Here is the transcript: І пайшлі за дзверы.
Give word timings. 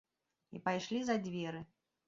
І 0.59 0.61
пайшлі 0.69 1.03
за 1.11 1.19
дзверы. 1.29 1.65